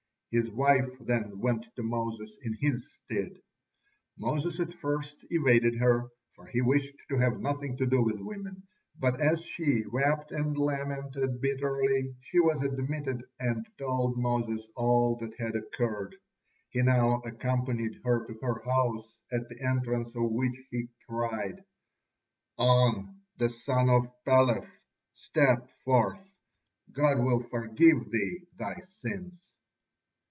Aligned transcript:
His 0.33 0.49
wife 0.49 0.97
then 1.01 1.39
went 1.39 1.63
to 1.75 1.83
Moses 1.83 2.37
in 2.41 2.53
his 2.61 2.89
stead. 2.93 3.31
Moses 4.17 4.61
at 4.61 4.73
first 4.75 5.17
evaded 5.29 5.75
her, 5.79 6.07
for 6.37 6.45
he 6.45 6.61
wished 6.61 6.95
to 7.09 7.17
have 7.17 7.41
nothing 7.41 7.75
to 7.75 7.85
do 7.85 8.01
with 8.01 8.21
women, 8.21 8.63
but 8.97 9.19
as 9.19 9.43
she 9.43 9.83
wept 9.91 10.31
and 10.31 10.57
lamented 10.57 11.41
bitterly, 11.41 12.15
she 12.21 12.39
was 12.39 12.63
admitted 12.63 13.25
and 13.41 13.67
told 13.77 14.17
Moses 14.17 14.65
all 14.77 15.17
that 15.17 15.35
had 15.37 15.53
occurred. 15.57 16.15
He 16.69 16.81
now 16.81 17.19
accompanied 17.25 17.99
her 18.05 18.25
to 18.25 18.33
her 18.41 18.63
house, 18.63 19.19
at 19.33 19.49
the 19.49 19.61
entrance 19.61 20.15
of 20.15 20.31
which 20.31 20.55
he 20.69 20.87
cried: 21.09 21.61
"On, 22.57 23.19
the 23.35 23.49
son 23.49 23.89
of 23.89 24.07
Peleth, 24.23 24.79
step 25.13 25.69
forth, 25.83 26.37
God 26.89 27.19
will 27.19 27.43
forgive 27.43 28.09
thee 28.11 28.47
thy 28.55 28.81
sins." 28.99 29.45